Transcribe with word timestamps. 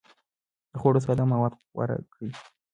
د 0.71 0.73
خوړو 0.81 0.99
ساده 1.05 1.23
مواد 1.31 1.53
غوره 1.73 1.97
کړئ. 2.13 2.29